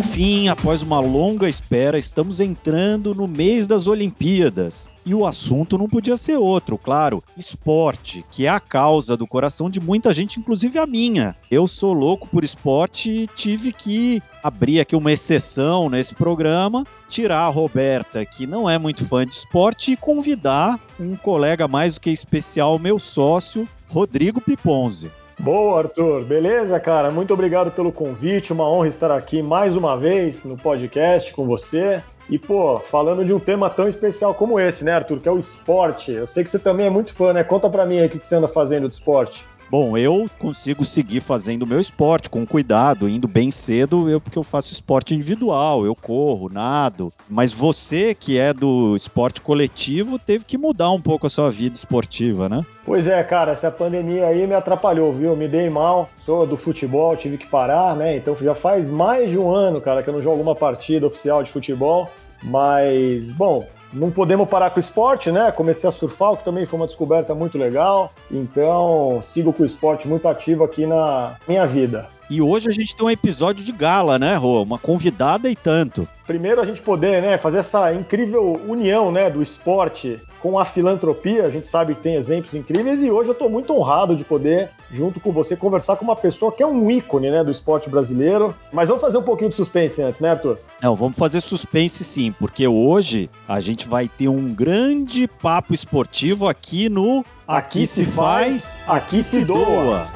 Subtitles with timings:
[0.00, 4.88] Enfim, após uma longa espera, estamos entrando no mês das Olimpíadas.
[5.04, 9.68] E o assunto não podia ser outro, claro, esporte, que é a causa do coração
[9.68, 11.36] de muita gente, inclusive a minha.
[11.50, 17.40] Eu sou louco por esporte e tive que abrir aqui uma exceção nesse programa, tirar
[17.40, 22.00] a Roberta, que não é muito fã de esporte, e convidar um colega mais do
[22.00, 25.10] que especial, meu sócio, Rodrigo Piponzi.
[25.40, 26.22] Boa, Arthur.
[26.24, 27.10] Beleza, cara?
[27.10, 28.52] Muito obrigado pelo convite.
[28.52, 32.02] Uma honra estar aqui mais uma vez no podcast com você.
[32.28, 35.18] E, pô, falando de um tema tão especial como esse, né, Arthur?
[35.18, 36.12] Que é o esporte.
[36.12, 37.42] Eu sei que você também é muito fã, né?
[37.42, 39.46] Conta pra mim aí o que você anda fazendo de esporte.
[39.70, 44.36] Bom, eu consigo seguir fazendo o meu esporte com cuidado, indo bem cedo, eu porque
[44.36, 47.12] eu faço esporte individual, eu corro, nado.
[47.28, 51.76] Mas você que é do esporte coletivo teve que mudar um pouco a sua vida
[51.76, 52.66] esportiva, né?
[52.84, 55.36] Pois é, cara, essa pandemia aí me atrapalhou, viu?
[55.36, 58.16] Me dei mal, sou do futebol, tive que parar, né?
[58.16, 61.44] Então já faz mais de um ano, cara, que eu não jogo uma partida oficial
[61.44, 62.10] de futebol.
[62.42, 65.50] Mas, bom, não podemos parar com o esporte, né?
[65.50, 68.12] Comecei a surfar, o que também foi uma descoberta muito legal.
[68.30, 72.08] Então, sigo com o esporte muito ativo aqui na minha vida.
[72.30, 74.62] E hoje a gente tem um episódio de gala, né, Rô?
[74.62, 76.06] Uma convidada e tanto.
[76.24, 81.44] Primeiro a gente poder, né, fazer essa incrível união, né, do esporte com a filantropia.
[81.44, 84.70] A gente sabe que tem exemplos incríveis e hoje eu estou muito honrado de poder,
[84.90, 88.54] junto com você, conversar com uma pessoa que é um ícone, né, do esporte brasileiro.
[88.72, 90.58] Mas vamos fazer um pouquinho de suspense antes, né, Arthur?
[90.82, 96.48] Não, vamos fazer suspense sim, porque hoje a gente vai ter um grande papo esportivo
[96.48, 100.06] aqui no Aqui, aqui se faz, aqui se doa.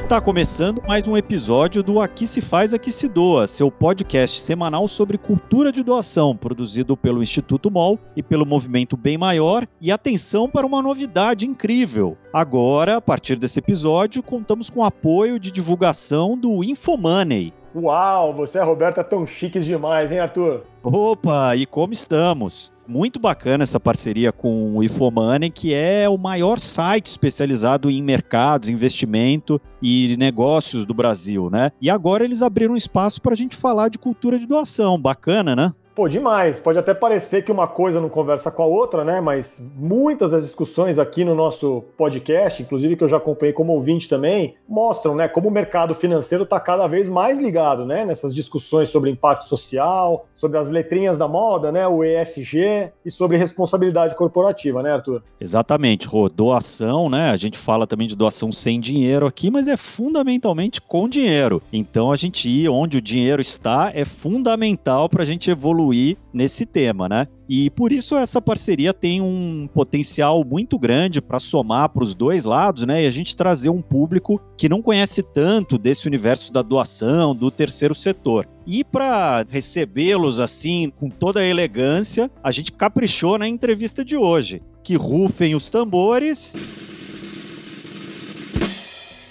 [0.00, 4.88] Está começando mais um episódio do Aqui se faz, aqui se doa, seu podcast semanal
[4.88, 9.68] sobre cultura de doação, produzido pelo Instituto MOL e pelo Movimento Bem Maior.
[9.78, 12.16] E atenção para uma novidade incrível.
[12.32, 17.52] Agora, a partir desse episódio, contamos com apoio de divulgação do Infomoney.
[17.74, 20.62] Uau, você e a Roberta tão chiques demais, hein, Arthur?
[20.82, 22.72] Opa, e como estamos?
[22.86, 28.68] Muito bacana essa parceria com o Infomoney, que é o maior site especializado em mercados,
[28.68, 31.70] investimento e negócios do Brasil, né?
[31.80, 35.00] E agora eles abriram espaço para a gente falar de cultura de doação.
[35.00, 35.72] Bacana, né?
[36.00, 36.58] Pô, demais.
[36.58, 39.20] Pode até parecer que uma coisa não conversa com a outra, né?
[39.20, 44.08] Mas muitas das discussões aqui no nosso podcast, inclusive que eu já acompanhei como ouvinte
[44.08, 48.88] também, mostram, né, como o mercado financeiro está cada vez mais ligado, né, nessas discussões
[48.88, 54.82] sobre impacto social, sobre as letrinhas da moda, né, o ESG e sobre responsabilidade corporativa,
[54.82, 55.22] né, Arthur?
[55.38, 56.30] Exatamente, Rô.
[56.30, 57.30] Doação, né?
[57.30, 61.60] A gente fala também de doação sem dinheiro aqui, mas é fundamentalmente com dinheiro.
[61.70, 66.16] Então a gente ir onde o dinheiro está é fundamental para a gente evoluir evoluir
[66.32, 67.26] nesse tema, né?
[67.48, 72.44] E por isso essa parceria tem um potencial muito grande para somar para os dois
[72.44, 73.02] lados, né?
[73.02, 77.50] E a gente trazer um público que não conhece tanto desse universo da doação, do
[77.50, 78.46] terceiro setor.
[78.66, 84.62] E para recebê-los assim, com toda a elegância, a gente caprichou na entrevista de hoje.
[84.82, 86.56] Que rufem os tambores.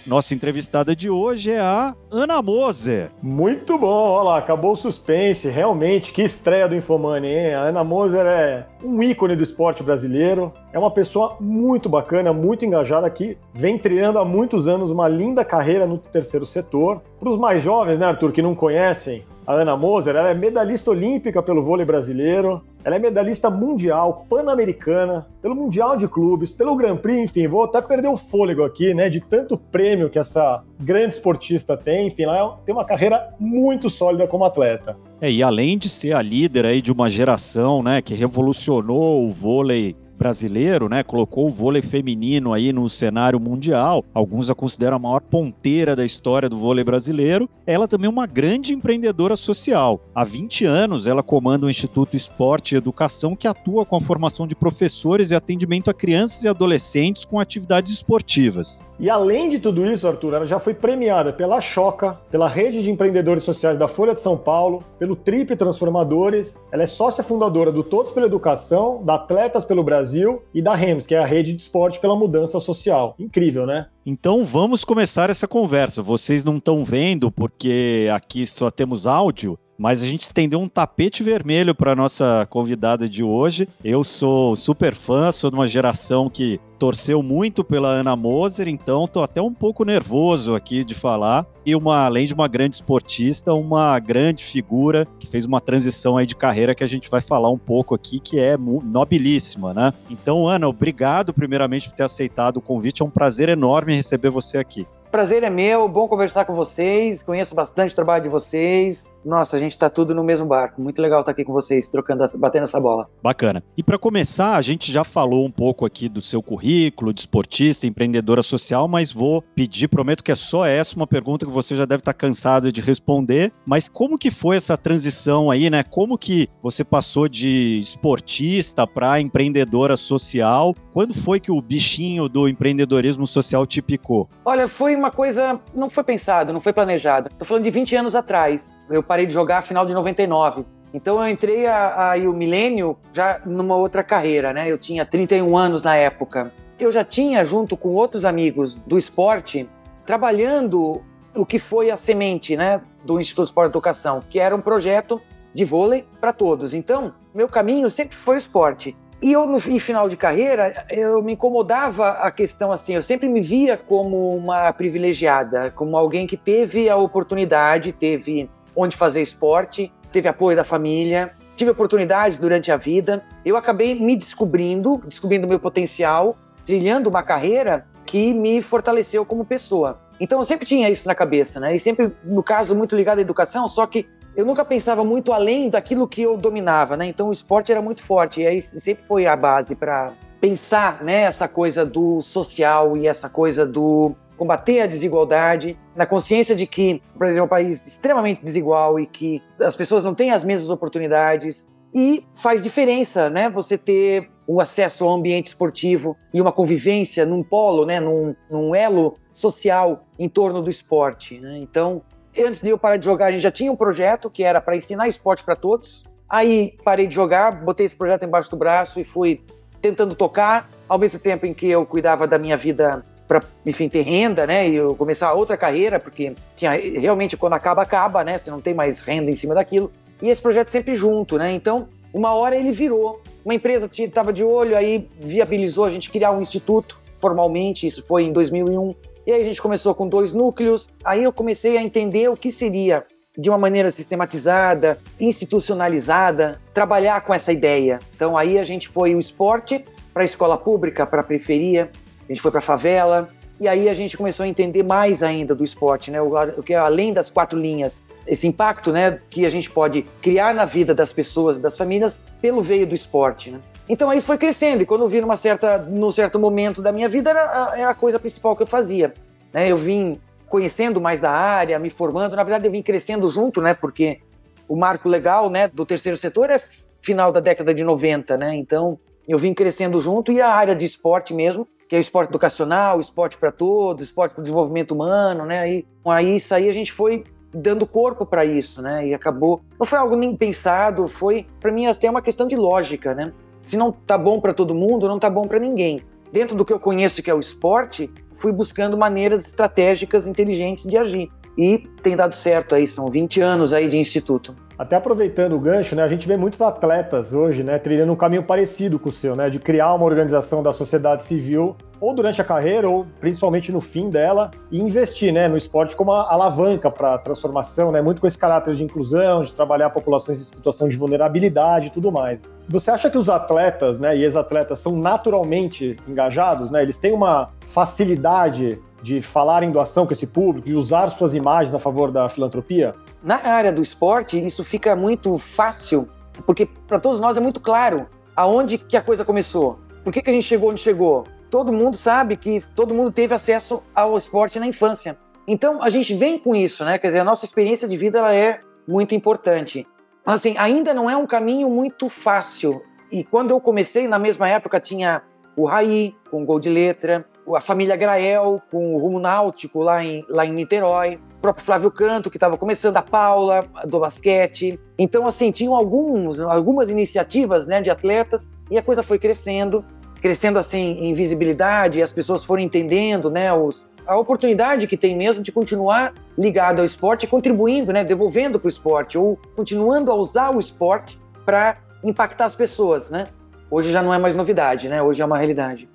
[0.10, 3.12] Nossa entrevistada de hoje é a Ana Moser.
[3.22, 7.54] Muito bom, olha lá, acabou o suspense, realmente, que estreia do Infomani, hein?
[7.54, 12.66] A Ana Moser é um ícone do esporte brasileiro, é uma pessoa muito bacana, muito
[12.66, 17.04] engajada, que vem trilhando há muitos anos uma linda carreira no terceiro setor.
[17.20, 20.92] Para os mais jovens, né, Arthur, que não conhecem, a Ana Moser, ela é medalhista
[20.92, 26.98] olímpica pelo vôlei brasileiro, ela é medalhista mundial, pan-americana, pelo Mundial de Clubes, pelo Grand
[26.98, 31.16] Prix, enfim, vou até perder o fôlego aqui, né, de tanto prêmio que essa grande
[31.16, 34.96] esportista tem, enfim, ela tem uma carreira muito sólida como atleta.
[35.20, 39.34] É, e além de ser a líder aí de uma geração, né, que revolucionou o
[39.34, 41.02] vôlei brasileiro, né?
[41.02, 44.04] Colocou o vôlei feminino aí no cenário mundial.
[44.14, 47.50] Alguns a consideram a maior ponteira da história do vôlei brasileiro.
[47.66, 50.02] Ela também é uma grande empreendedora social.
[50.14, 54.46] Há 20 anos, ela comanda o Instituto Esporte e Educação, que atua com a formação
[54.46, 58.84] de professores e atendimento a crianças e adolescentes com atividades esportivas.
[59.00, 62.92] E além de tudo isso, Arthur, ela já foi premiada pela Choca, pela Rede de
[62.92, 66.58] Empreendedores Sociais da Folha de São Paulo, pelo Trip Transformadores.
[66.70, 70.09] Ela é sócia fundadora do Todos pela Educação, da Atletas pelo Brasil
[70.54, 73.16] e da REMS, que é a Rede de Esporte pela Mudança Social.
[73.20, 73.88] Incrível, né?
[74.06, 76.02] Então vamos começar essa conversa.
[76.02, 81.24] Vocês não estão vendo porque aqui só temos áudio, mas a gente estendeu um tapete
[81.24, 83.66] vermelho para nossa convidada de hoje.
[83.82, 89.08] Eu sou super fã, sou de uma geração que torceu muito pela Ana Moser, então
[89.08, 91.46] tô até um pouco nervoso aqui de falar.
[91.66, 96.26] E uma, além de uma grande esportista, uma grande figura que fez uma transição aí
[96.26, 99.94] de carreira que a gente vai falar um pouco aqui, que é nobilíssima, né?
[100.10, 103.02] Então, Ana, obrigado primeiramente por ter aceitado o convite.
[103.02, 104.86] É um prazer enorme receber você aqui.
[105.12, 107.24] Prazer é meu, bom conversar com vocês.
[107.24, 109.10] Conheço bastante o trabalho de vocês.
[109.24, 110.82] Nossa, a gente tá tudo no mesmo barco.
[110.82, 113.10] Muito legal estar aqui com vocês, trocando, batendo essa bola.
[113.22, 113.64] Bacana.
[113.78, 117.86] E para começar, a gente já falou um pouco aqui do seu currículo de esportista,
[117.86, 121.86] empreendedora social, mas vou pedir, prometo que é só essa uma pergunta que você já
[121.86, 123.52] deve estar cansado de responder.
[123.66, 125.84] Mas como que foi essa transição aí, né?
[125.84, 130.74] Como que você passou de esportista para empreendedora social?
[130.94, 134.28] Quando foi que o bichinho do empreendedorismo social te picou?
[134.46, 137.30] Olha, foi uma coisa, não foi pensado, não foi planejado.
[137.38, 138.79] Tô falando de 20 anos atrás.
[138.90, 140.66] Eu parei de jogar final de 99.
[140.94, 144.70] Então eu entrei aí o milênio já numa outra carreira, né?
[144.72, 146.52] Eu tinha 31 anos na época.
[146.80, 149.70] Eu já tinha, junto com outros amigos do esporte,
[150.06, 151.02] trabalhando
[151.36, 155.22] o que foi a semente, né, do Instituto Esporte e Educação, que era um projeto
[155.54, 156.74] de vôlei para todos.
[156.74, 158.96] Então, meu caminho sempre foi o esporte.
[159.22, 163.42] E eu, no final de carreira, eu me incomodava a questão assim, eu sempre me
[163.42, 170.28] via como uma privilegiada, como alguém que teve a oportunidade, teve onde fazer esporte, teve
[170.28, 173.24] apoio da família, tive oportunidades durante a vida.
[173.44, 180.00] Eu acabei me descobrindo, descobrindo meu potencial, trilhando uma carreira que me fortaleceu como pessoa.
[180.20, 181.76] Então eu sempre tinha isso na cabeça, né?
[181.76, 185.70] E sempre, no caso, muito ligado à educação, só que eu nunca pensava muito além
[185.70, 187.06] daquilo que eu dominava, né?
[187.06, 191.24] Então o esporte era muito forte e aí sempre foi a base para pensar, né,
[191.24, 197.02] essa coisa do social e essa coisa do combater a desigualdade, na consciência de que
[197.14, 200.70] o Brasil é um país extremamente desigual e que as pessoas não têm as mesmas
[200.70, 203.50] oportunidades e faz diferença, né?
[203.50, 208.74] Você ter o acesso ao ambiente esportivo e uma convivência num polo, né, num, num
[208.74, 211.38] elo social em torno do esporte.
[211.40, 211.60] Né?
[211.60, 212.02] Então,
[212.36, 214.76] antes de eu parar de jogar, a gente já tinha um projeto que era para
[214.76, 216.04] ensinar esporte para todos.
[216.28, 219.44] Aí parei de jogar, botei esse projeto embaixo do braço e fui
[219.82, 224.02] tentando tocar, ao mesmo tempo em que eu cuidava da minha vida para, enfim, ter
[224.02, 224.68] renda, né?
[224.68, 228.40] E eu começar outra carreira, porque tinha realmente quando acaba acaba, né?
[228.40, 229.92] Você não tem mais renda em cima daquilo.
[230.20, 231.54] E esse projeto sempre junto, né?
[231.54, 233.22] Então, uma hora ele virou.
[233.46, 238.24] Uma empresa estava de olho, aí viabilizou a gente criar um instituto formalmente, isso foi
[238.24, 238.96] em 2001.
[239.28, 240.90] E aí a gente começou com dois núcleos.
[241.06, 243.06] Aí eu comecei a entender o que seria,
[243.38, 248.00] de uma maneira sistematizada, institucionalizada, trabalhar com essa ideia.
[248.16, 251.92] Então aí a gente foi o esporte para a escola pública, para a periferia,
[252.30, 253.30] a gente foi para a favela.
[253.60, 256.22] E aí a gente começou a entender mais ainda do esporte, né?
[256.22, 260.54] O que é além das quatro linhas, esse impacto, né, que a gente pode criar
[260.54, 263.60] na vida das pessoas, das famílias, pelo veio do esporte, né?
[263.90, 267.10] Então aí foi crescendo, e quando eu vi numa certa, num certo momento da minha
[267.10, 269.14] vida, era, era a coisa principal que eu fazia.
[269.52, 269.68] Né?
[269.68, 273.74] Eu vim conhecendo mais da área, me formando, na verdade eu vim crescendo junto, né?
[273.74, 274.20] Porque
[274.68, 276.62] o marco legal né, do terceiro setor é
[277.02, 278.56] final da década de 90, né?
[278.56, 283.00] Então eu vim crescendo junto e a área de esporte mesmo, que é esporte educacional,
[283.00, 285.60] esporte para todos, esporte para o desenvolvimento humano, né?
[285.60, 289.08] Aí, aí isso aí a gente foi dando corpo para isso, né?
[289.08, 293.16] E acabou, não foi algo nem pensado, foi para mim até uma questão de lógica,
[293.16, 293.34] né?
[293.64, 296.04] Se não tá bom para todo mundo, não tá bom para ninguém.
[296.32, 300.96] Dentro do que eu conheço que é o esporte, fui buscando maneiras estratégicas inteligentes de
[300.96, 301.32] agir.
[301.58, 304.56] E tem dado certo aí, são 20 anos aí de instituto.
[304.80, 308.44] Até aproveitando o gancho, né, a gente vê muitos atletas hoje, né, trilhando um caminho
[308.44, 312.46] parecido com o seu, né, de criar uma organização da sociedade civil ou durante a
[312.46, 317.18] carreira ou principalmente no fim dela e investir, né, no esporte como alavanca para a
[317.18, 321.88] transformação, né, muito com esse caráter de inclusão, de trabalhar populações em situação de vulnerabilidade
[321.88, 322.42] e tudo mais.
[322.70, 326.82] Você acha que os atletas, né, e ex-atletas são naturalmente engajados, né?
[326.82, 331.74] Eles têm uma facilidade de falar em doação com esse público, de usar suas imagens
[331.76, 332.96] a favor da filantropia?
[333.22, 336.10] Na área do esporte, isso fica muito fácil,
[336.46, 339.80] porque para todos nós é muito claro aonde que a coisa começou.
[340.04, 341.26] Por que, que a gente chegou onde chegou?
[341.50, 345.18] Todo mundo sabe que todo mundo teve acesso ao esporte na infância.
[345.46, 346.98] Então a gente vem com isso, né?
[346.98, 349.86] Quer dizer, a nossa experiência de vida ela é muito importante.
[350.26, 352.82] Mas assim, ainda não é um caminho muito fácil.
[353.12, 355.24] E quando eu comecei, na mesma época, tinha
[355.56, 360.24] o Raí, com gol de letra, a família Grael com o rumo náutico lá em,
[360.30, 364.80] lá em Niterói, o próprio Flávio Canto, que estava começando, a Paula, do basquete.
[364.98, 369.84] Então, assim, tinham alguns, algumas iniciativas né, de atletas e a coisa foi crescendo,
[370.22, 375.44] crescendo assim em visibilidade, as pessoas foram entendendo né, os, a oportunidade que tem mesmo
[375.44, 380.50] de continuar ligado ao esporte, contribuindo, né, devolvendo para o esporte ou continuando a usar
[380.50, 383.28] o esporte para impactar as pessoas, né?
[383.72, 385.02] Hoje já não é mais novidade, né?
[385.02, 385.88] Hoje é uma realidade.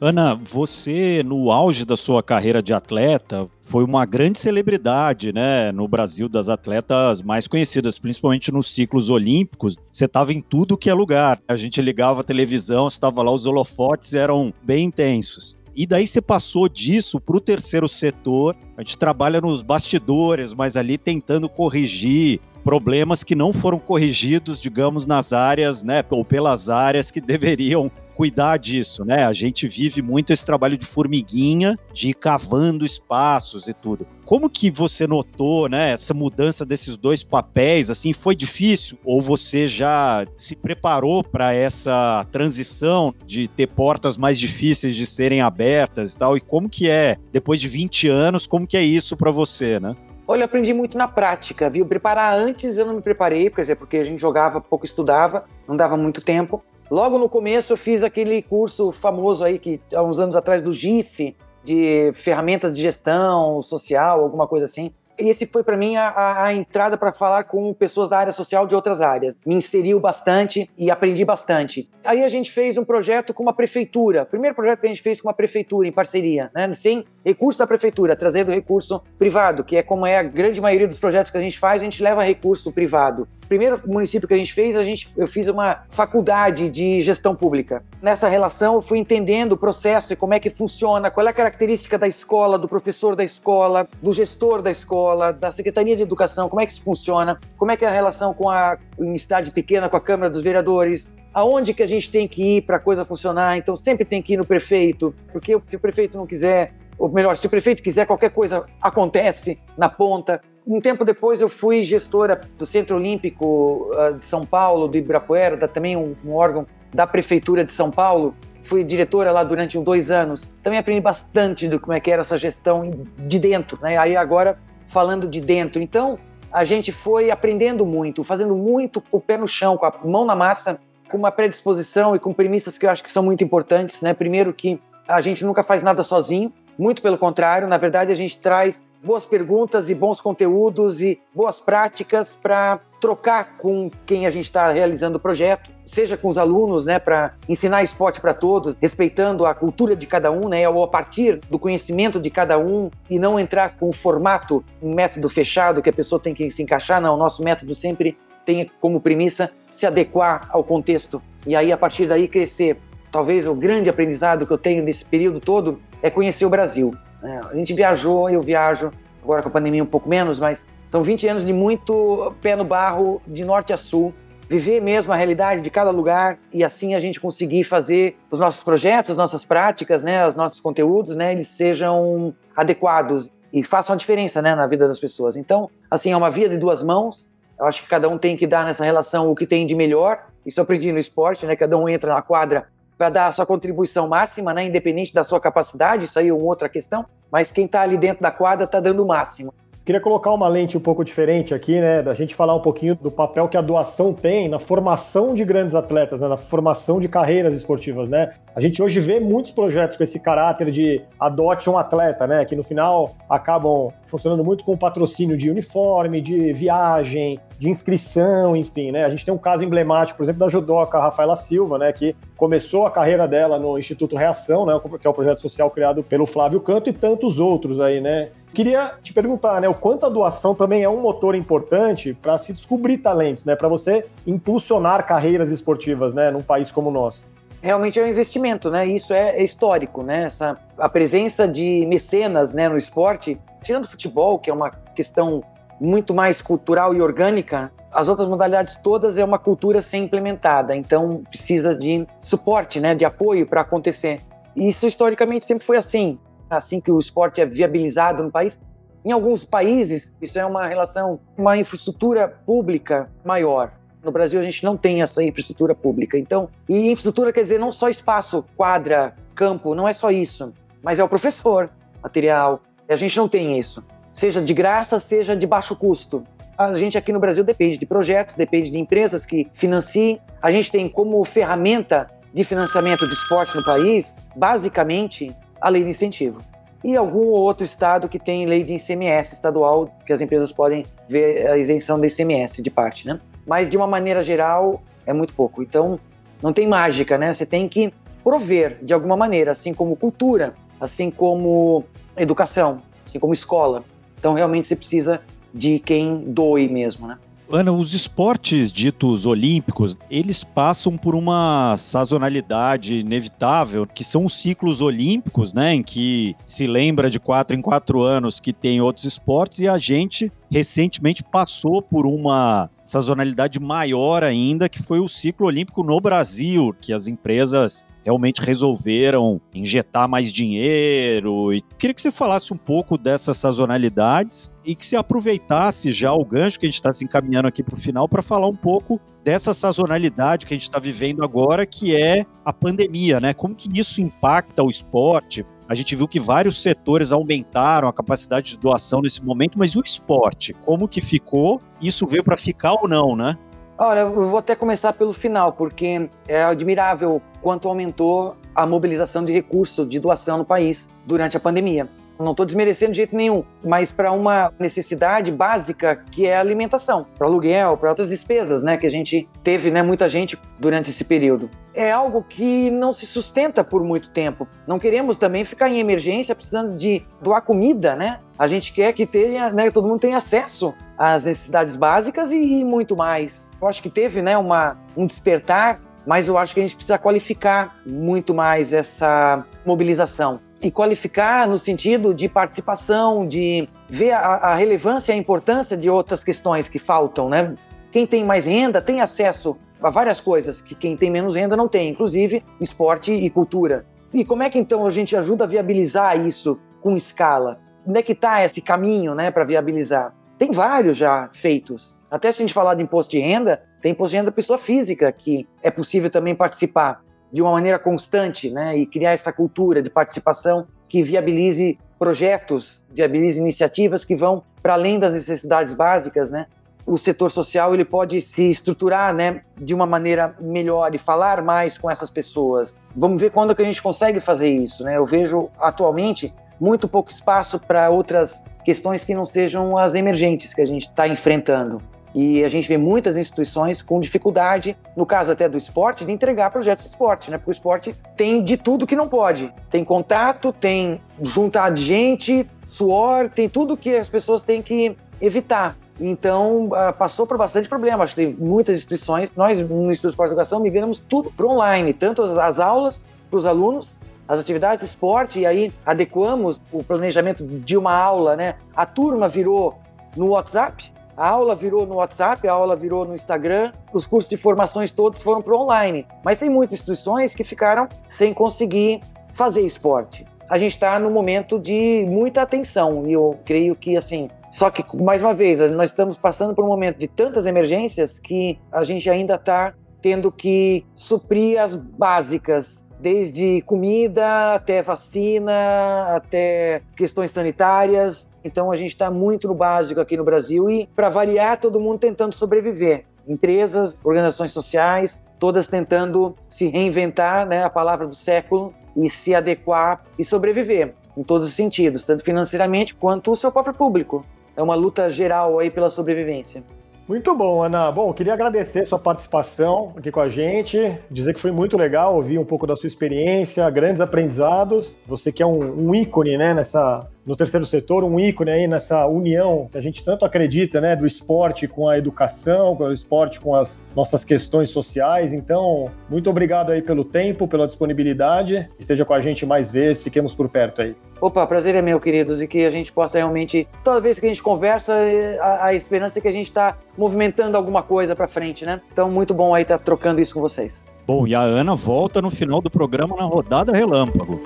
[0.00, 5.88] Ana, você no auge da sua carreira de atleta foi uma grande celebridade, né, no
[5.88, 9.76] Brasil das atletas mais conhecidas, principalmente nos ciclos olímpicos.
[9.90, 11.40] Você estava em tudo que é lugar.
[11.48, 15.58] A gente ligava a televisão, estava lá, os holofotes eram bem intensos.
[15.74, 18.56] E daí você passou disso para o terceiro setor.
[18.76, 25.06] A gente trabalha nos bastidores, mas ali tentando corrigir problemas que não foram corrigidos, digamos,
[25.06, 29.24] nas áreas, né, ou pelas áreas que deveriam cuidar disso, né?
[29.24, 34.08] A gente vive muito esse trabalho de formiguinha, de ir cavando espaços e tudo.
[34.24, 37.90] Como que você notou, né, essa mudança desses dois papéis?
[37.90, 44.36] Assim, foi difícil ou você já se preparou para essa transição de ter portas mais
[44.36, 46.36] difíceis de serem abertas e tal?
[46.36, 49.94] E como que é depois de 20 anos, como que é isso para você, né?
[50.26, 51.86] Olha, eu aprendi muito na prática, viu?
[51.86, 55.76] Preparar antes eu não me preparei, quer dizer, porque a gente jogava, pouco estudava, não
[55.76, 56.60] dava muito tempo.
[56.90, 60.72] Logo no começo eu fiz aquele curso famoso aí que há uns anos atrás do
[60.72, 66.44] GIF, de ferramentas de gestão social, alguma coisa assim esse foi para mim a, a,
[66.46, 69.36] a entrada para falar com pessoas da área social de outras áreas.
[69.44, 71.88] Me inseriu bastante e aprendi bastante.
[72.04, 74.24] Aí a gente fez um projeto com uma prefeitura.
[74.24, 76.72] Primeiro projeto que a gente fez com uma prefeitura em parceria, né?
[76.72, 80.98] sem recurso da prefeitura, trazendo recurso privado, que é como é a grande maioria dos
[80.98, 84.52] projetos que a gente faz, a gente leva recurso privado primeiro município que a gente
[84.52, 87.82] fez, a gente, eu fiz uma faculdade de gestão pública.
[88.02, 91.32] Nessa relação, eu fui entendendo o processo e como é que funciona, qual é a
[91.32, 96.48] característica da escola, do professor da escola, do gestor da escola, da Secretaria de Educação,
[96.48, 98.76] como é que isso funciona, como é que é a relação com a
[99.18, 102.76] cidade pequena, com a Câmara dos Vereadores, aonde que a gente tem que ir para
[102.76, 103.56] a coisa funcionar.
[103.56, 107.36] Então, sempre tem que ir no prefeito, porque se o prefeito não quiser, ou melhor,
[107.36, 110.40] se o prefeito quiser, qualquer coisa acontece na ponta.
[110.68, 115.56] Um tempo depois eu fui gestora do Centro Olímpico uh, de São Paulo, do Ibirapuera,
[115.56, 118.34] da, também um, um, órgão da Prefeitura de São Paulo.
[118.60, 120.52] Fui diretora lá durante dois anos.
[120.62, 123.96] Também aprendi bastante do como é que era essa gestão de dentro, né?
[123.96, 124.58] Aí agora
[124.88, 125.80] falando de dentro.
[125.80, 126.18] Então
[126.52, 130.26] a gente foi aprendendo muito, fazendo muito com o pé no chão, com a mão
[130.26, 130.78] na massa,
[131.10, 134.12] com uma predisposição e com premissas que eu acho que são muito importantes, né?
[134.12, 138.38] Primeiro que a gente nunca faz nada sozinho, muito pelo contrário, na verdade a gente
[138.38, 144.46] traz boas perguntas e bons conteúdos e boas práticas para trocar com quem a gente
[144.46, 149.46] está realizando o projeto, seja com os alunos, né, para ensinar esporte para todos, respeitando
[149.46, 153.18] a cultura de cada um, né, ou a partir do conhecimento de cada um e
[153.18, 157.00] não entrar com um formato, um método fechado que a pessoa tem que se encaixar,
[157.00, 161.76] não, o nosso método sempre tem como premissa se adequar ao contexto e aí a
[161.76, 162.78] partir daí crescer.
[163.12, 166.94] Talvez o grande aprendizado que eu tenho nesse período todo é conhecer o Brasil.
[167.22, 168.90] É, a gente viajou, eu viajo,
[169.22, 172.64] agora com a pandemia um pouco menos, mas são 20 anos de muito pé no
[172.64, 174.14] barro, de norte a sul,
[174.48, 178.62] viver mesmo a realidade de cada lugar e assim a gente conseguir fazer os nossos
[178.62, 183.96] projetos, as nossas práticas, né, os nossos conteúdos, né, eles sejam adequados e façam a
[183.96, 185.36] diferença, né, na vida das pessoas.
[185.36, 187.30] Então, assim, é uma via de duas mãos.
[187.58, 190.26] Eu acho que cada um tem que dar nessa relação o que tem de melhor.
[190.46, 191.56] Isso eu aprendi no esporte, né?
[191.56, 195.40] Cada um entra na quadra para dar a sua contribuição máxima, né, independente da sua
[195.40, 198.80] capacidade, isso aí é uma outra questão, mas quem está ali dentro da quadra está
[198.80, 199.54] dando o máximo.
[199.88, 202.02] Queria colocar uma lente um pouco diferente aqui, né?
[202.02, 205.74] Da gente falar um pouquinho do papel que a doação tem na formação de grandes
[205.74, 208.34] atletas, né, na formação de carreiras esportivas, né?
[208.54, 212.44] A gente hoje vê muitos projetos com esse caráter de adote um atleta, né?
[212.44, 218.92] Que no final acabam funcionando muito com patrocínio de uniforme, de viagem, de inscrição, enfim,
[218.92, 219.06] né?
[219.06, 221.90] A gente tem um caso emblemático, por exemplo, da judoca Rafaela Silva, né?
[221.94, 224.78] Que começou a carreira dela no Instituto Reação, né?
[225.00, 228.28] Que é o projeto social criado pelo Flávio Canto e tantos outros aí, né?
[228.54, 232.52] Queria te perguntar, né, o quanto a doação também é um motor importante para se
[232.52, 237.24] descobrir talentos, né, para você impulsionar carreiras esportivas, né, num país como o nosso.
[237.60, 238.86] Realmente é um investimento, né?
[238.86, 240.26] Isso é, é histórico, né?
[240.26, 245.42] Essa a presença de mecenas, né, no esporte, tirando o futebol, que é uma questão
[245.80, 251.22] muito mais cultural e orgânica, as outras modalidades todas é uma cultura sem implementada, então
[251.28, 254.20] precisa de suporte, né, de apoio para acontecer.
[254.54, 256.18] Isso historicamente sempre foi assim
[256.50, 258.60] assim que o esporte é viabilizado no país.
[259.04, 263.72] Em alguns países, isso é uma relação, uma infraestrutura pública maior.
[264.02, 266.18] No Brasil, a gente não tem essa infraestrutura pública.
[266.18, 270.52] Então, e infraestrutura quer dizer não só espaço, quadra, campo, não é só isso,
[270.82, 271.70] mas é o professor,
[272.02, 272.60] material.
[272.88, 273.84] A gente não tem isso.
[274.12, 276.24] Seja de graça, seja de baixo custo.
[276.56, 280.20] A gente aqui no Brasil depende de projetos, depende de empresas que financiem.
[280.42, 285.90] A gente tem como ferramenta de financiamento de esporte no país, basicamente, a lei de
[285.90, 286.40] incentivo.
[286.82, 291.48] e algum outro estado que tem lei de ICMS estadual, que as empresas podem ver
[291.48, 293.20] a isenção do ICMS de parte, né?
[293.46, 295.62] Mas de uma maneira geral é muito pouco.
[295.62, 295.98] Então
[296.42, 297.32] não tem mágica, né?
[297.32, 301.84] Você tem que prover de alguma maneira, assim como cultura, assim como
[302.16, 303.82] educação, assim como escola.
[304.18, 305.20] Então realmente você precisa
[305.52, 307.18] de quem doe mesmo, né?
[307.50, 314.82] Ana, os esportes ditos olímpicos, eles passam por uma sazonalidade inevitável, que são os ciclos
[314.82, 319.60] olímpicos, né, em que se lembra de quatro em quatro anos que tem outros esportes,
[319.60, 325.82] e a gente recentemente passou por uma sazonalidade maior ainda, que foi o ciclo olímpico
[325.82, 331.52] no Brasil, que as empresas realmente resolveram injetar mais dinheiro.
[331.52, 336.24] E queria que você falasse um pouco dessas sazonalidades e que se aproveitasse já o
[336.24, 338.98] gancho que a gente está se encaminhando aqui para o final para falar um pouco
[339.22, 343.34] dessa sazonalidade que a gente está vivendo agora, que é a pandemia, né?
[343.34, 345.44] Como que isso impacta o esporte?
[345.68, 349.82] A gente viu que vários setores aumentaram a capacidade de doação nesse momento, mas o
[349.84, 350.54] esporte?
[350.54, 351.60] Como que ficou?
[351.78, 353.36] Isso veio para ficar ou não, né?
[353.80, 359.32] Olha, eu vou até começar pelo final, porque é admirável quanto aumentou a mobilização de
[359.32, 361.88] recursos de doação no país durante a pandemia.
[362.18, 367.06] Não estou desmerecendo de jeito nenhum, mas para uma necessidade básica que é a alimentação,
[367.16, 371.04] para aluguel, para outras despesas, né, que a gente teve, né, muita gente durante esse
[371.04, 371.48] período.
[371.78, 374.48] É algo que não se sustenta por muito tempo.
[374.66, 378.18] Não queremos também ficar em emergência precisando de doar comida, né?
[378.36, 382.64] A gente quer que tenha, né, todo mundo tenha acesso às necessidades básicas e, e
[382.64, 383.46] muito mais.
[383.62, 386.98] Eu acho que teve né, uma, um despertar, mas eu acho que a gente precisa
[386.98, 390.40] qualificar muito mais essa mobilização.
[390.60, 395.88] E qualificar no sentido de participação, de ver a, a relevância e a importância de
[395.88, 397.28] outras questões que faltam.
[397.28, 397.54] Né?
[397.92, 401.90] Quem tem mais renda tem acesso várias coisas que quem tem menos renda não tem,
[401.90, 403.86] inclusive esporte e cultura.
[404.12, 407.60] E como é que então a gente ajuda a viabilizar isso com escala?
[407.86, 410.14] Onde é que está esse caminho né, para viabilizar?
[410.36, 411.96] Tem vários já feitos.
[412.10, 415.12] Até se a gente falar de imposto de renda, tem imposto de renda pessoa física,
[415.12, 418.76] que é possível também participar de uma maneira constante, né?
[418.76, 424.98] E criar essa cultura de participação que viabilize projetos, viabilize iniciativas que vão para além
[424.98, 426.46] das necessidades básicas, né?
[426.88, 431.76] O setor social ele pode se estruturar, né, de uma maneira melhor e falar mais
[431.76, 432.74] com essas pessoas.
[432.96, 434.96] Vamos ver quando que a gente consegue fazer isso, né?
[434.96, 440.62] Eu vejo atualmente muito pouco espaço para outras questões que não sejam as emergentes que
[440.62, 441.82] a gente está enfrentando.
[442.14, 446.50] E a gente vê muitas instituições com dificuldade, no caso até do esporte, de entregar
[446.50, 447.36] projetos de esporte, né?
[447.36, 449.52] Porque o esporte tem de tudo que não pode.
[449.68, 455.76] Tem contato, tem juntar gente, suor, tem tudo que as pessoas têm que evitar.
[456.00, 458.04] Então, ah, passou por bastante problema.
[458.04, 459.32] Acho que tem muitas instituições.
[459.34, 463.36] Nós, no Instituto de Esporte e Educação, migramos tudo para online, tanto as aulas para
[463.36, 468.54] os alunos, as atividades de esporte, e aí adequamos o planejamento de uma aula, né?
[468.76, 469.78] A turma virou
[470.16, 474.36] no WhatsApp, a aula virou no WhatsApp, a aula virou no Instagram, os cursos de
[474.36, 476.06] formações todos foram para online.
[476.22, 479.00] Mas tem muitas instituições que ficaram sem conseguir
[479.32, 480.24] fazer esporte.
[480.48, 484.30] A gente está no momento de muita atenção e eu creio que assim.
[484.50, 488.58] Só que, mais uma vez, nós estamos passando por um momento de tantas emergências que
[488.72, 497.30] a gente ainda está tendo que suprir as básicas desde comida até vacina, até questões
[497.30, 498.28] sanitárias.
[498.44, 501.98] Então a gente está muito no básico aqui no Brasil e, para variar, todo mundo
[501.98, 503.04] tentando sobreviver.
[503.26, 510.02] Empresas, organizações sociais, todas tentando se reinventar, né, a palavra do século, e se adequar
[510.18, 514.24] e sobreviver em todos os sentidos, tanto financeiramente quanto o seu próprio público.
[514.58, 516.64] É uma luta geral aí pela sobrevivência.
[517.08, 517.92] Muito bom, Ana.
[517.92, 522.40] Bom, queria agradecer sua participação aqui com a gente, dizer que foi muito legal ouvir
[522.40, 524.96] um pouco da sua experiência, grandes aprendizados.
[525.06, 529.06] Você que é um, um ícone, né, nessa no terceiro setor, um ícone aí nessa
[529.06, 533.38] união que a gente tanto acredita, né, do esporte com a educação, com o esporte
[533.38, 535.34] com as nossas questões sociais.
[535.34, 538.66] Então, muito obrigado aí pelo tempo, pela disponibilidade.
[538.78, 540.96] Esteja com a gente mais vezes, fiquemos por perto aí.
[541.20, 544.28] Opa, prazer é meu, queridos, e que a gente possa realmente, toda vez que a
[544.30, 544.94] gente conversa,
[545.40, 548.80] a, a esperança é que a gente está movimentando alguma coisa para frente, né?
[548.90, 550.82] Então, muito bom aí estar tá trocando isso com vocês.
[551.06, 554.40] Bom, e a Ana volta no final do programa na rodada relâmpago.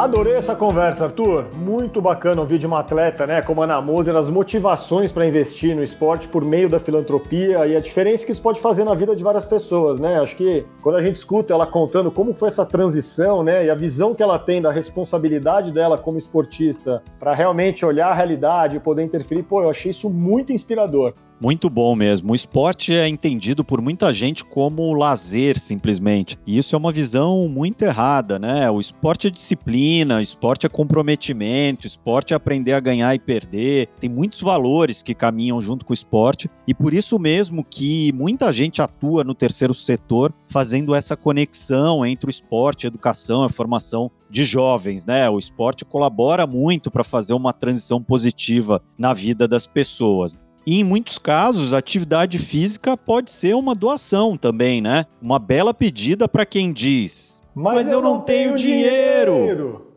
[0.00, 1.44] Adorei essa conversa, Arthur.
[1.54, 5.76] Muito bacana ouvir de uma atleta, né, como a Ana Moser, as motivações para investir
[5.76, 9.14] no esporte por meio da filantropia e a diferença que isso pode fazer na vida
[9.14, 10.18] de várias pessoas, né?
[10.18, 13.74] Acho que quando a gente escuta ela contando como foi essa transição, né, e a
[13.74, 18.80] visão que ela tem da responsabilidade dela como esportista para realmente olhar a realidade e
[18.80, 21.12] poder interferir, pô, eu achei isso muito inspirador.
[21.40, 22.32] Muito bom mesmo.
[22.32, 26.38] O esporte é entendido por muita gente como lazer, simplesmente.
[26.46, 28.70] E isso é uma visão muito errada, né?
[28.70, 33.88] O esporte é disciplina, esporte é comprometimento, esporte é aprender a ganhar e perder.
[33.98, 38.52] Tem muitos valores que caminham junto com o esporte e por isso mesmo que muita
[38.52, 44.10] gente atua no terceiro setor fazendo essa conexão entre o esporte, a educação, a formação
[44.28, 45.28] de jovens, né?
[45.30, 50.36] O esporte colabora muito para fazer uma transição positiva na vida das pessoas.
[50.66, 55.06] E em muitos casos, a atividade física pode ser uma doação também, né?
[55.20, 59.32] Uma bela pedida para quem diz: Mas, Mas eu, eu, não tenho, tenho dinheiro.
[59.34, 59.89] dinheiro.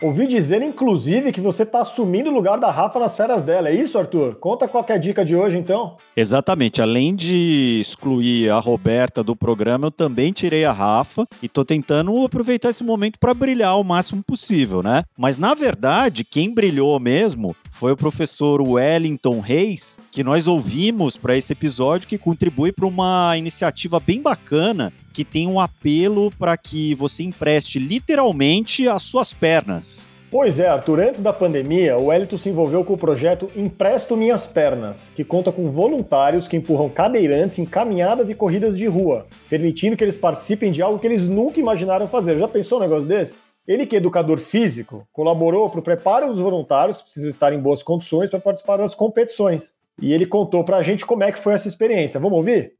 [0.00, 3.68] Ouvi dizer, inclusive, que você está assumindo o lugar da Rafa nas férias dela.
[3.68, 4.36] É isso, Arthur?
[4.36, 5.96] Conta qual é a dica de hoje, então.
[6.16, 6.80] Exatamente.
[6.80, 12.16] Além de excluir a Roberta do programa, eu também tirei a Rafa e estou tentando
[12.24, 15.02] aproveitar esse momento para brilhar o máximo possível, né?
[15.18, 21.36] Mas, na verdade, quem brilhou mesmo foi o professor Wellington Reis, que nós ouvimos para
[21.36, 26.96] esse episódio, que contribui para uma iniciativa bem bacana que tem um apelo para que
[26.96, 30.12] você empreste literalmente as suas pernas.
[30.28, 34.48] Pois é, Arthur, antes da pandemia, o Wellington se envolveu com o projeto Empresto Minhas
[34.48, 39.96] Pernas, que conta com voluntários que empurram cadeirantes em caminhadas e corridas de rua, permitindo
[39.96, 42.36] que eles participem de algo que eles nunca imaginaram fazer.
[42.38, 43.38] Já pensou um negócio desse?
[43.68, 47.82] Ele, que é educador físico, colaborou para o preparo dos voluntários, precisam estar em boas
[47.82, 49.74] condições para participar das competições.
[50.00, 52.18] E ele contou para a gente como é que foi essa experiência.
[52.18, 52.72] Vamos ouvir?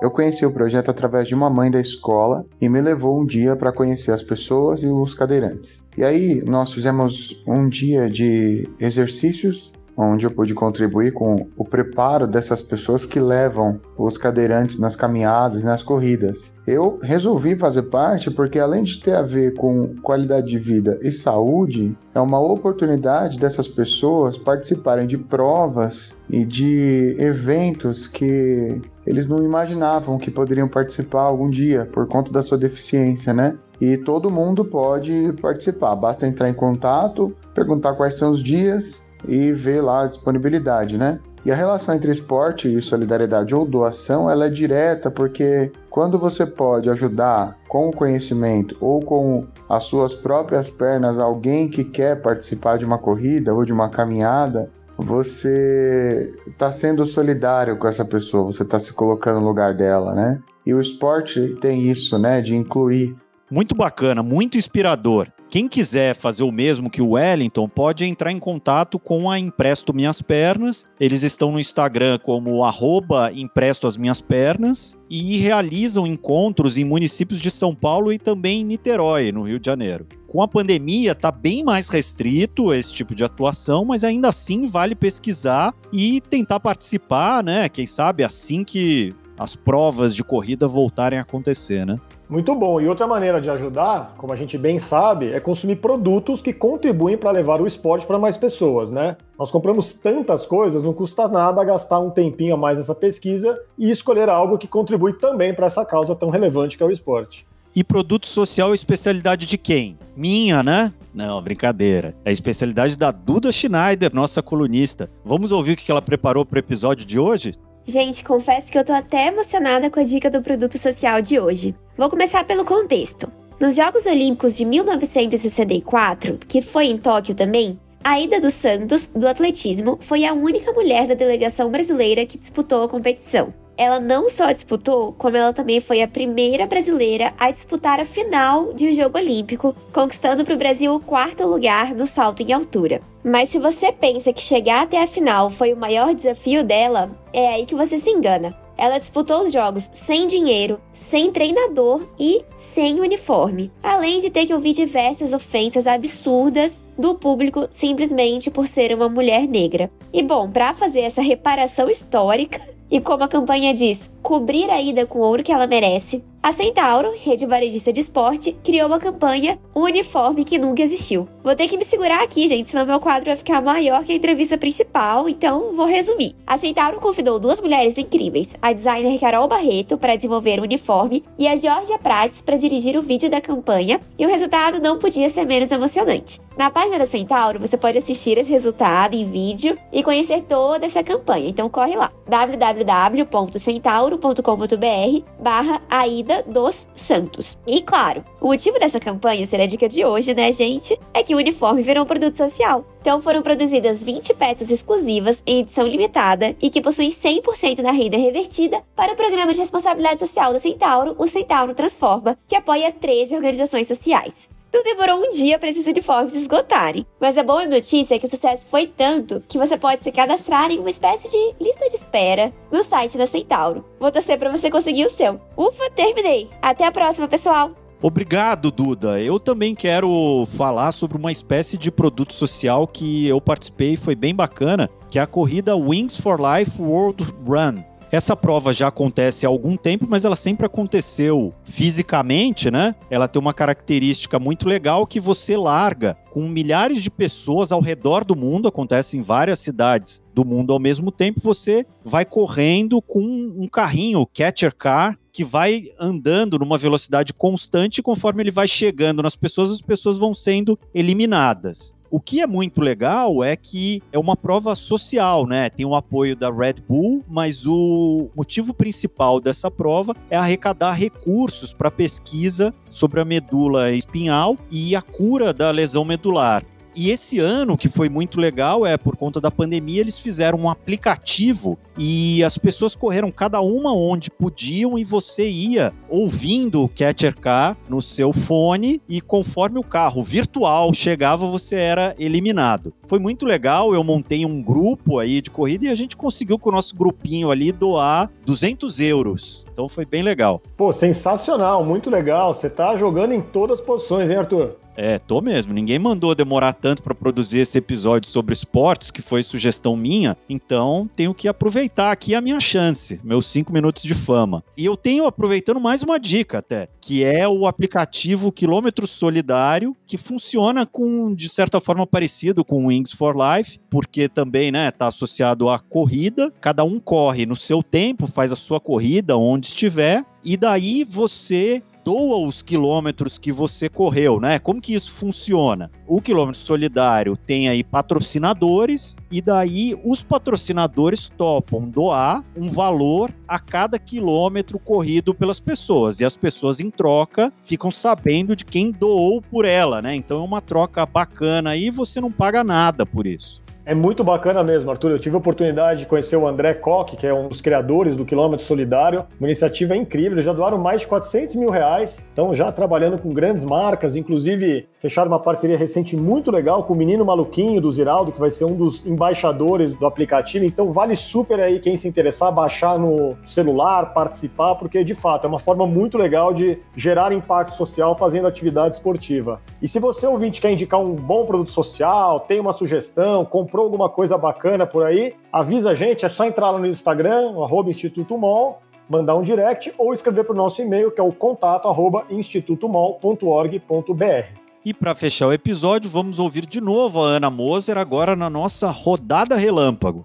[0.00, 3.54] Eu conheci o projeto através de uma mãe da escola e me levou um dia
[3.54, 5.82] para conhecer as pessoas e os cadeirantes.
[5.94, 12.26] E aí nós fizemos um dia de exercícios onde eu pude contribuir com o preparo
[12.26, 16.52] dessas pessoas que levam os cadeirantes nas caminhadas, nas corridas.
[16.66, 21.10] Eu resolvi fazer parte porque, além de ter a ver com qualidade de vida e
[21.10, 29.44] saúde, é uma oportunidade dessas pessoas participarem de provas e de eventos que eles não
[29.44, 33.56] imaginavam que poderiam participar algum dia por conta da sua deficiência, né?
[33.80, 39.52] E todo mundo pode participar, basta entrar em contato, perguntar quais são os dias e
[39.52, 41.20] ver lá a disponibilidade, né?
[41.44, 46.44] E a relação entre esporte e solidariedade ou doação, ela é direta porque quando você
[46.44, 52.78] pode ajudar com o conhecimento ou com as suas próprias pernas alguém que quer participar
[52.78, 58.62] de uma corrida ou de uma caminhada, você está sendo solidário com essa pessoa, você
[58.62, 60.40] está se colocando no lugar dela, né?
[60.64, 63.16] E o esporte tem isso, né, de incluir.
[63.50, 65.28] Muito bacana, muito inspirador.
[65.48, 69.94] Quem quiser fazer o mesmo que o Wellington pode entrar em contato com a Empresto
[69.94, 70.84] Minhas Pernas.
[70.98, 77.40] Eles estão no Instagram como arroba Empresto as Minhas Pernas e realizam encontros em municípios
[77.40, 80.06] de São Paulo e também em Niterói, no Rio de Janeiro.
[80.26, 84.96] Com a pandemia, está bem mais restrito esse tipo de atuação, mas ainda assim vale
[84.96, 87.68] pesquisar e tentar participar, né?
[87.68, 92.00] Quem sabe assim que as provas de corrida voltarem a acontecer, né?
[92.28, 92.80] Muito bom.
[92.80, 97.16] E outra maneira de ajudar, como a gente bem sabe, é consumir produtos que contribuem
[97.16, 99.16] para levar o esporte para mais pessoas, né?
[99.38, 103.90] Nós compramos tantas coisas, não custa nada gastar um tempinho a mais nessa pesquisa e
[103.90, 107.46] escolher algo que contribui também para essa causa tão relevante que é o esporte.
[107.74, 109.98] E produto social é especialidade de quem?
[110.16, 110.92] Minha, né?
[111.12, 112.14] Não, brincadeira.
[112.24, 115.10] É a especialidade da Duda Schneider, nossa colunista.
[115.24, 117.54] Vamos ouvir o que ela preparou para o episódio de hoje?
[117.86, 121.72] Gente, confesso que eu tô até emocionada com a dica do produto social de hoje.
[121.96, 123.30] Vou começar pelo contexto.
[123.60, 129.28] Nos Jogos Olímpicos de 1964, que foi em Tóquio também, a Ida dos Santos, do
[129.28, 133.54] atletismo, foi a única mulher da delegação brasileira que disputou a competição.
[133.76, 138.72] Ela não só disputou, como ela também foi a primeira brasileira a disputar a final
[138.72, 143.00] de um jogo olímpico, conquistando para o Brasil o quarto lugar no salto em altura.
[143.22, 147.48] Mas se você pensa que chegar até a final foi o maior desafio dela, é
[147.48, 148.56] aí que você se engana.
[148.78, 154.54] Ela disputou os jogos sem dinheiro, sem treinador e sem uniforme, além de ter que
[154.54, 159.90] ouvir diversas ofensas absurdas do público simplesmente por ser uma mulher negra.
[160.12, 162.60] E bom, para fazer essa reparação histórica,
[162.90, 166.52] e como a campanha diz, cobrir a ida com o ouro que ela merece, a
[166.52, 171.28] Centauro, rede varejista de esporte, criou a campanha Um Uniforme que Nunca Existiu.
[171.42, 174.14] Vou ter que me segurar aqui, gente, senão meu quadro vai ficar maior que a
[174.14, 176.36] entrevista principal, então vou resumir.
[176.46, 181.48] A Centauro convidou duas mulheres incríveis, a designer Carol Barreto para desenvolver o uniforme e
[181.48, 185.44] a Georgia Prates para dirigir o vídeo da campanha, e o resultado não podia ser
[185.46, 186.40] menos emocionante.
[186.56, 191.02] Na página da Centauro, você pode assistir esse resultado em vídeo e conhecer toda essa
[191.02, 197.58] campanha, então corre lá, www www.centauro.com.br barra Aida dos Santos.
[197.66, 201.34] E claro, o motivo dessa campanha ser a dica de hoje, né, gente, é que
[201.34, 202.84] o uniforme virou um produto social.
[203.00, 208.16] Então foram produzidas 20 peças exclusivas em edição limitada e que possuem 100% da renda
[208.16, 213.36] revertida para o programa de responsabilidade social da Centauro, o Centauro Transforma, que apoia 13
[213.36, 214.50] organizações sociais.
[214.76, 217.06] Não demorou um dia para esses uniformes esgotarem.
[217.18, 220.70] Mas a boa notícia é que o sucesso foi tanto que você pode se cadastrar
[220.70, 223.86] em uma espécie de lista de espera no site da Centauro.
[223.98, 225.40] Vou torcer para você conseguir o seu.
[225.56, 226.50] Ufa, terminei!
[226.60, 227.70] Até a próxima, pessoal!
[228.02, 229.18] Obrigado, Duda.
[229.18, 234.14] Eu também quero falar sobre uma espécie de produto social que eu participei e foi
[234.14, 237.82] bem bacana, que é a corrida Wings for Life World Run.
[238.16, 242.94] Essa prova já acontece há algum tempo, mas ela sempre aconteceu fisicamente, né?
[243.10, 248.24] Ela tem uma característica muito legal que você larga com milhares de pessoas ao redor
[248.24, 253.20] do mundo, acontece em várias cidades do mundo ao mesmo tempo, você vai correndo com
[253.20, 259.36] um carrinho, catcher car, que vai andando numa velocidade constante conforme ele vai chegando nas
[259.36, 261.94] pessoas, as pessoas vão sendo eliminadas.
[262.16, 265.68] O que é muito legal é que é uma prova social, né?
[265.68, 271.74] Tem o apoio da Red Bull, mas o motivo principal dessa prova é arrecadar recursos
[271.74, 276.64] para pesquisa sobre a medula espinhal e a cura da lesão medular.
[276.96, 280.70] E esse ano, que foi muito legal, é por conta da pandemia, eles fizeram um
[280.70, 287.38] aplicativo e as pessoas correram cada uma onde podiam e você ia ouvindo o Catcher
[287.38, 292.94] Car no seu fone e conforme o carro virtual chegava, você era eliminado.
[293.06, 296.70] Foi muito legal, eu montei um grupo aí de corrida e a gente conseguiu com
[296.70, 299.66] o nosso grupinho ali doar 200 euros.
[299.70, 300.62] Então foi bem legal.
[300.78, 302.54] Pô, sensacional, muito legal.
[302.54, 304.76] Você tá jogando em todas as posições, hein, Arthur?
[304.96, 305.74] É, tô mesmo.
[305.74, 310.36] Ninguém mandou demorar tanto para produzir esse episódio sobre esportes, que foi sugestão minha.
[310.48, 314.64] Então, tenho que aproveitar aqui a minha chance, meus cinco minutos de fama.
[314.76, 320.16] E eu tenho aproveitando mais uma dica até, que é o aplicativo Quilômetro Solidário, que
[320.16, 325.08] funciona com de certa forma parecido com o Wings for Life, porque também, né, tá
[325.08, 326.50] associado à corrida.
[326.60, 331.82] Cada um corre no seu tempo, faz a sua corrida onde estiver, e daí você
[332.06, 334.60] doa os quilômetros que você correu, né?
[334.60, 335.90] Como que isso funciona?
[336.06, 343.58] O quilômetro solidário tem aí patrocinadores e daí os patrocinadores topam doar um valor a
[343.58, 349.42] cada quilômetro corrido pelas pessoas e as pessoas em troca ficam sabendo de quem doou
[349.42, 350.14] por ela, né?
[350.14, 353.65] Então é uma troca bacana aí, você não paga nada por isso.
[353.88, 355.12] É muito bacana mesmo, Arthur.
[355.12, 358.24] Eu tive a oportunidade de conhecer o André Koch, que é um dos criadores do
[358.24, 359.24] Quilômetro Solidário.
[359.38, 360.42] Uma iniciativa incrível.
[360.42, 362.18] Já doaram mais de 400 mil reais.
[362.32, 364.16] Então, já trabalhando com grandes marcas.
[364.16, 368.50] Inclusive, fecharam uma parceria recente muito legal com o Menino Maluquinho do Ziraldo, que vai
[368.50, 370.64] ser um dos embaixadores do aplicativo.
[370.64, 375.48] Então, vale super aí quem se interessar, baixar no celular, participar, porque, de fato, é
[375.48, 379.60] uma forma muito legal de gerar impacto social fazendo atividade esportiva.
[379.80, 383.84] E se você, ouvinte, quer indicar um bom produto social, tem uma sugestão, comprou comprou
[383.84, 387.90] alguma coisa bacana por aí, avisa a gente, é só entrar lá no Instagram, arroba
[387.90, 391.86] Instituto Mol, mandar um direct ou escrever para o nosso e-mail, que é o contato
[391.86, 394.46] arroba institutomol.org.br.
[394.82, 398.88] E para fechar o episódio, vamos ouvir de novo a Ana Moser agora na nossa
[398.88, 400.24] rodada relâmpago.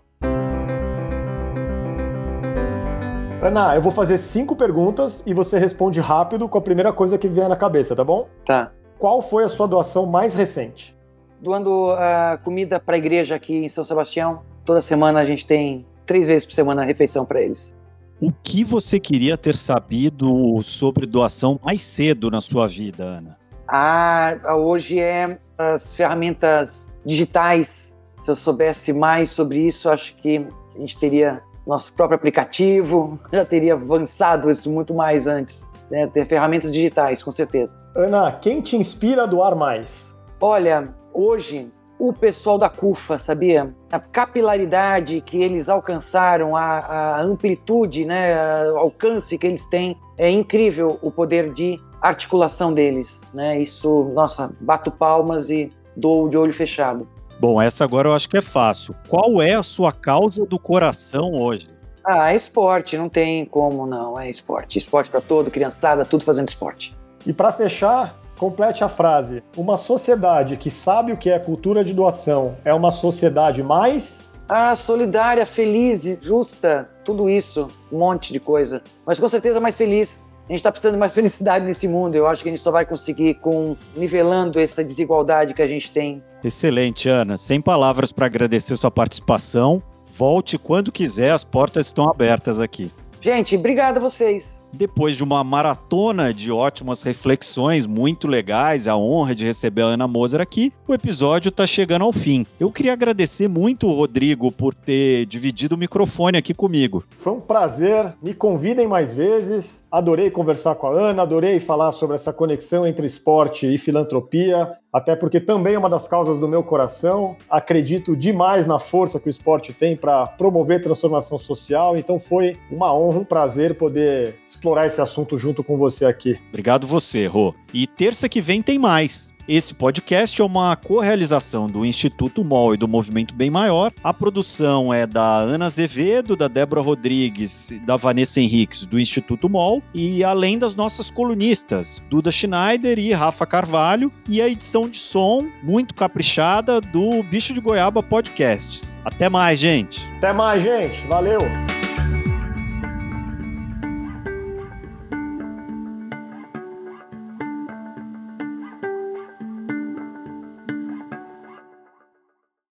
[3.42, 7.28] Ana, eu vou fazer cinco perguntas e você responde rápido com a primeira coisa que
[7.28, 8.30] vier na cabeça, tá bom?
[8.46, 8.72] Tá.
[8.98, 10.96] Qual foi a sua doação mais recente?
[11.42, 14.44] Doando uh, comida para a igreja aqui em São Sebastião.
[14.64, 17.76] Toda semana a gente tem três vezes por semana refeição para eles.
[18.22, 23.38] O que você queria ter sabido sobre doação mais cedo na sua vida, Ana?
[23.68, 27.98] Ah, hoje é as ferramentas digitais.
[28.20, 33.44] Se eu soubesse mais sobre isso, acho que a gente teria nosso próprio aplicativo, já
[33.44, 35.68] teria avançado isso muito mais antes.
[35.90, 36.06] Né?
[36.06, 37.76] Ter ferramentas digitais, com certeza.
[37.96, 40.16] Ana, quem te inspira a doar mais?
[40.40, 43.76] Olha, hoje o pessoal da CUFA, sabia?
[43.92, 50.28] A capilaridade que eles alcançaram, a, a amplitude, né, o alcance que eles têm, é
[50.28, 53.62] incrível o poder de articulação deles, né?
[53.62, 57.08] Isso, nossa, bato palmas e dou de olho fechado.
[57.40, 58.96] Bom, essa agora eu acho que é fácil.
[59.08, 61.70] Qual é a sua causa do coração hoje?
[62.04, 64.80] Ah, é esporte, não tem como não, é esporte.
[64.80, 66.96] Esporte para todo, criançada, tudo fazendo esporte.
[67.26, 69.44] E para fechar, Complete a frase.
[69.56, 74.28] Uma sociedade que sabe o que é cultura de doação é uma sociedade mais.
[74.50, 78.82] Ah, solidária, feliz, justa, tudo isso, um monte de coisa.
[79.06, 80.24] Mas com certeza mais feliz.
[80.50, 82.16] A gente está precisando de mais felicidade nesse mundo.
[82.16, 85.92] Eu acho que a gente só vai conseguir com nivelando essa desigualdade que a gente
[85.92, 86.24] tem.
[86.44, 87.38] Excelente, Ana.
[87.38, 89.84] Sem palavras para agradecer sua participação.
[90.18, 92.92] Volte quando quiser, as portas estão abertas aqui.
[93.22, 94.61] Gente, obrigado a vocês.
[94.74, 100.08] Depois de uma maratona de ótimas reflexões muito legais, a honra de receber a Ana
[100.08, 102.46] Moser aqui, o episódio está chegando ao fim.
[102.60, 107.04] Eu queria agradecer muito o Rodrigo por ter dividido o microfone aqui comigo.
[107.18, 108.14] Foi um prazer.
[108.22, 109.84] Me convidem mais vezes.
[109.92, 115.18] Adorei conversar com a Ana, adorei falar sobre essa conexão entre esporte e filantropia, até
[115.18, 117.36] porque também é uma das causas do meu coração.
[117.50, 122.94] Acredito demais na força que o esporte tem para promover transformação social, então foi uma
[122.96, 126.40] honra, um prazer poder explorar esse assunto junto com você aqui.
[126.50, 127.56] Obrigado você, Rô.
[127.74, 129.34] E terça que vem tem mais.
[129.48, 133.92] Esse podcast é uma co-realização do Instituto MOL e do Movimento Bem Maior.
[134.04, 139.82] A produção é da Ana Azevedo, da Débora Rodrigues, da Vanessa Henriques, do Instituto MOL,
[139.96, 145.50] e além das nossas colunistas, Duda Schneider e Rafa Carvalho, e a edição de som
[145.64, 148.96] muito caprichada do Bicho de Goiaba Podcasts.
[149.04, 150.08] Até mais, gente!
[150.18, 151.02] Até mais, gente!
[151.08, 151.42] Valeu!